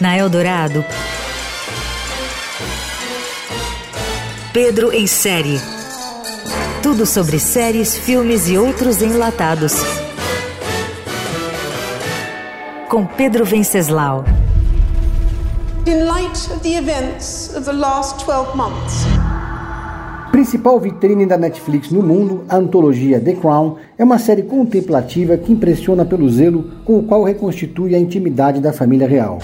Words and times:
Na 0.00 0.16
Eldorado, 0.16 0.84
Pedro 4.52 4.92
em 4.92 5.06
série. 5.06 5.60
Tudo 6.82 7.04
sobre 7.04 7.38
séries, 7.38 7.94
filmes 7.94 8.48
e 8.48 8.56
outros 8.56 9.02
enlatados. 9.02 9.74
Com 12.88 13.04
Pedro 13.04 13.44
Venceslau. 13.44 14.24
In 15.86 16.06
light 16.06 16.50
of 16.50 16.60
the 16.60 16.76
events 16.76 17.54
of 17.54 17.64
the 17.64 17.72
last 17.72 18.24
12 18.24 18.56
months. 18.56 19.25
Principal 20.36 20.78
vitrine 20.78 21.24
da 21.24 21.38
Netflix 21.38 21.90
no 21.90 22.02
mundo, 22.02 22.44
a 22.46 22.56
antologia 22.56 23.18
The 23.18 23.32
Crown 23.36 23.76
é 23.96 24.04
uma 24.04 24.18
série 24.18 24.42
contemplativa 24.42 25.34
que 25.38 25.50
impressiona 25.50 26.04
pelo 26.04 26.28
zelo 26.28 26.72
com 26.84 26.98
o 26.98 27.04
qual 27.04 27.24
reconstitui 27.24 27.94
a 27.94 27.98
intimidade 27.98 28.60
da 28.60 28.70
família 28.70 29.08
real. 29.08 29.38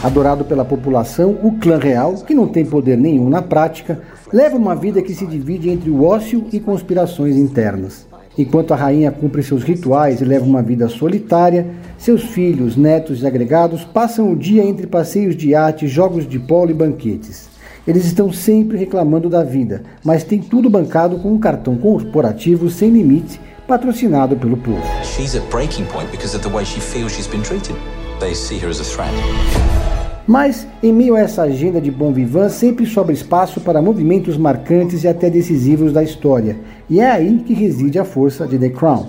Adorado 0.00 0.44
pela 0.44 0.64
população, 0.64 1.36
o 1.42 1.58
clã 1.58 1.76
real, 1.76 2.14
que 2.24 2.36
não 2.36 2.46
tem 2.46 2.64
poder 2.64 2.96
nenhum 2.96 3.28
na 3.28 3.42
prática, 3.42 4.00
leva 4.32 4.56
uma 4.56 4.76
vida 4.76 5.02
que 5.02 5.12
se 5.12 5.26
divide 5.26 5.70
entre 5.70 5.90
o 5.90 6.04
ócio 6.04 6.46
e 6.52 6.60
conspirações 6.60 7.34
internas. 7.34 8.06
Enquanto 8.36 8.74
a 8.74 8.76
rainha 8.76 9.12
cumpre 9.12 9.42
seus 9.42 9.62
rituais 9.62 10.20
e 10.20 10.24
leva 10.24 10.44
uma 10.44 10.62
vida 10.62 10.88
solitária, 10.88 11.66
seus 11.96 12.24
filhos, 12.24 12.76
netos 12.76 13.22
e 13.22 13.26
agregados 13.26 13.84
passam 13.84 14.32
o 14.32 14.36
dia 14.36 14.64
entre 14.64 14.86
passeios 14.86 15.36
de 15.36 15.50
iate, 15.50 15.86
jogos 15.86 16.28
de 16.28 16.38
polo 16.38 16.70
e 16.70 16.74
banquetes. 16.74 17.48
Eles 17.86 18.06
estão 18.06 18.32
sempre 18.32 18.78
reclamando 18.78 19.28
da 19.28 19.44
vida, 19.44 19.82
mas 20.02 20.24
tem 20.24 20.40
tudo 20.40 20.70
bancado 20.70 21.18
com 21.18 21.32
um 21.32 21.38
cartão 21.38 21.76
corporativo 21.76 22.68
sem 22.70 22.90
limite, 22.90 23.40
patrocinado 23.68 24.36
pelo 24.36 24.56
povo. 24.56 24.82
She's 25.04 25.36
at 25.36 25.48
breaking 25.50 25.84
point 25.86 26.10
because 26.10 26.34
of 26.34 26.42
the 26.42 26.52
way 26.52 26.64
she 26.64 26.80
feels 26.80 27.12
she's 27.12 27.28
been 27.28 27.42
treated. 27.42 27.76
They 28.20 28.34
see 28.34 28.58
her 28.58 28.68
as 28.68 28.80
a 28.80 28.84
threat. 28.84 30.03
Mas, 30.26 30.66
em 30.82 30.90
meio 30.90 31.16
a 31.16 31.20
essa 31.20 31.42
agenda 31.42 31.78
de 31.78 31.90
bom 31.90 32.10
vivan, 32.10 32.48
sempre 32.48 32.86
sobra 32.86 33.12
espaço 33.12 33.60
para 33.60 33.82
movimentos 33.82 34.38
marcantes 34.38 35.04
e 35.04 35.08
até 35.08 35.28
decisivos 35.28 35.92
da 35.92 36.02
história, 36.02 36.56
e 36.88 36.98
é 36.98 37.10
aí 37.10 37.42
que 37.46 37.52
reside 37.52 37.98
a 37.98 38.06
força 38.06 38.46
de 38.46 38.58
The 38.58 38.70
Crown. 38.70 39.06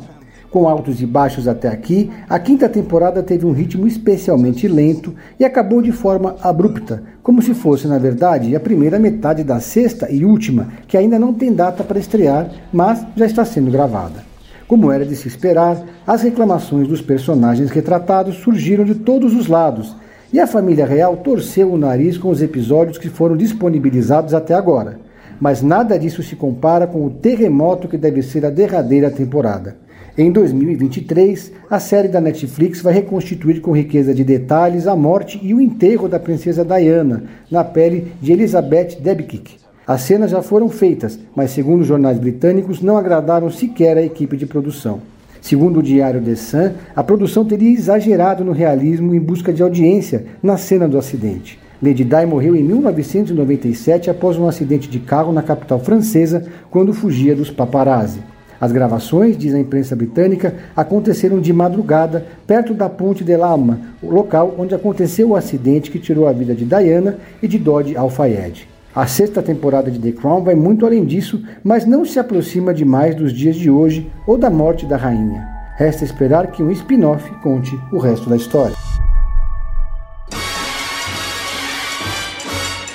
Com 0.52 0.68
altos 0.68 1.02
e 1.02 1.06
baixos 1.06 1.48
até 1.48 1.70
aqui, 1.70 2.10
a 2.30 2.38
quinta 2.38 2.68
temporada 2.68 3.24
teve 3.24 3.46
um 3.46 3.54
ritmo 3.54 3.88
especialmente 3.88 4.68
lento 4.68 5.14
e 5.40 5.46
acabou 5.46 5.82
de 5.82 5.94
forma 5.94 6.36
abrupta, 6.42 7.04
como 7.24 7.42
se 7.42 7.54
fosse, 7.54 7.88
na 7.88 7.98
verdade, 7.98 8.54
a 8.54 8.60
primeira 8.60 9.00
metade 9.00 9.44
da 9.44 9.60
sexta 9.62 10.12
e 10.12 10.26
última, 10.26 10.68
que 10.86 10.98
ainda 10.98 11.18
não 11.18 11.34
tem 11.34 11.54
data 11.54 11.84
para 11.84 12.00
estrear, 12.00 12.50
mas 12.74 13.06
já 13.16 13.26
está 13.26 13.46
sendo 13.46 13.72
gravada. 13.72 14.24
Como 14.68 14.92
era 14.92 15.06
de 15.06 15.16
se 15.16 15.28
esperar, 15.28 15.82
as 16.06 16.24
reclamações 16.24 16.88
dos 16.88 17.02
personagens 17.02 17.70
retratados 17.70 18.36
surgiram 18.38 18.84
de 18.84 18.96
todos 18.96 19.34
os 19.34 19.48
lados, 19.48 19.96
e 20.32 20.40
a 20.40 20.48
família 20.48 20.86
real 20.86 21.18
torceu 21.18 21.72
o 21.72 21.78
nariz 21.78 22.18
com 22.18 22.30
os 22.30 22.42
episódios 22.42 22.98
que 22.98 23.10
foram 23.10 23.38
disponibilizados 23.38 24.34
até 24.34 24.54
agora. 24.54 25.00
Mas 25.40 25.62
nada 25.62 25.98
disso 26.00 26.24
se 26.24 26.36
compara 26.36 26.88
com 26.88 27.06
o 27.06 27.10
terremoto 27.10 27.88
que 27.88 27.98
deve 27.98 28.22
ser 28.22 28.46
a 28.46 28.50
derradeira 28.50 29.12
temporada. 29.12 29.76
Em 30.18 30.32
2023, 30.32 31.52
a 31.70 31.78
série 31.78 32.08
da 32.08 32.22
Netflix 32.22 32.82
vai 32.82 32.94
reconstituir 32.94 33.60
com 33.60 33.76
riqueza 33.76 34.14
de 34.14 34.24
detalhes 34.24 34.88
a 34.88 34.96
morte 34.96 35.38
e 35.44 35.54
o 35.54 35.60
enterro 35.60 36.08
da 36.08 36.18
princesa 36.18 36.64
Diana 36.64 37.24
na 37.52 37.66
pele 37.66 38.14
de 38.22 38.32
Elizabeth 38.32 38.98
Debicki. 39.02 39.58
As 39.86 40.02
cenas 40.02 40.32
já 40.32 40.42
foram 40.42 40.70
feitas, 40.70 41.20
mas 41.36 41.52
segundo 41.52 41.82
os 41.82 41.88
jornais 41.88 42.18
britânicos 42.18 42.82
não 42.82 42.98
agradaram 42.98 43.52
sequer 43.52 43.98
a 43.98 44.02
equipe 44.02 44.38
de 44.38 44.46
produção. 44.46 45.02
Segundo 45.46 45.78
o 45.78 45.84
diário 45.84 46.20
The 46.20 46.34
Sun, 46.34 46.72
a 46.96 47.04
produção 47.04 47.46
teria 47.46 47.72
exagerado 47.72 48.44
no 48.44 48.52
realismo 48.52 49.14
em 49.14 49.20
busca 49.20 49.54
de 49.54 49.62
audiência 49.62 50.26
na 50.42 50.58
cena 50.58 50.88
do 50.88 50.98
acidente. 50.98 51.60
Lady 51.80 52.04
Di 52.04 52.26
morreu 52.26 52.56
em 52.56 52.64
1997 52.64 54.10
após 54.10 54.40
um 54.40 54.48
acidente 54.48 54.90
de 54.90 55.00
carro 55.00 55.32
na 55.32 55.44
capital 55.44 55.80
francesa 55.80 56.44
quando 56.72 56.96
fugia 56.96 57.36
dos 57.36 57.52
paparazzi. 57.52 58.22
As 58.60 58.72
gravações, 58.72 59.38
diz 59.38 59.54
a 59.54 59.60
imprensa 59.60 59.96
britânica, 59.96 60.56
aconteceram 60.76 61.40
de 61.40 61.54
madrugada, 61.54 62.26
perto 62.48 62.74
da 62.74 62.90
Ponte 62.90 63.24
de 63.24 63.38
Lama, 63.38 63.82
o 64.02 64.10
local 64.10 64.56
onde 64.58 64.74
aconteceu 64.74 65.30
o 65.30 65.36
acidente 65.36 65.92
que 65.92 66.00
tirou 66.00 66.28
a 66.28 66.34
vida 66.34 66.56
de 66.56 66.66
Diana 66.66 67.20
e 67.40 67.48
de 67.48 67.60
Dodi 67.60 67.96
Al-Fayed. 67.96 68.75
A 68.96 69.06
sexta 69.08 69.42
temporada 69.44 69.92
de 69.92 70.00
The 70.00 70.14
Crown 70.14 70.42
vai 70.42 70.56
muito 70.56 70.86
além 70.86 71.04
disso, 71.04 71.44
mas 71.62 71.86
não 71.86 72.06
se 72.06 72.18
aproxima 72.18 72.74
demais 72.74 73.14
dos 73.14 73.34
dias 73.34 73.58
de 73.58 73.70
hoje 73.70 74.10
ou 74.26 74.38
da 74.38 74.50
morte 74.50 74.86
da 74.86 74.96
rainha. 74.96 75.46
Resta 75.76 76.06
esperar 76.06 76.48
que 76.48 76.64
um 76.64 76.72
spin-off 76.72 77.30
conte 77.44 77.78
o 77.92 78.00
resto 78.00 78.30
da 78.30 78.38
história. 78.38 78.74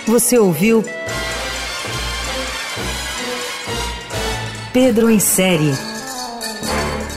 Você 0.07 0.39
ouviu 0.39 0.83
Pedro 4.73 5.11
em 5.11 5.21
série. 5.21 5.75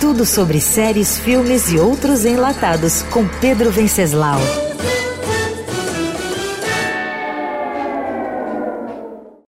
Tudo 0.01 0.25
sobre 0.25 0.59
séries, 0.59 1.17
filmes 1.17 1.71
e 1.71 1.79
outros 1.79 2.25
enlatados 2.25 3.03
com 3.03 3.25
Pedro 3.39 3.71
Venceslau. 3.71 4.41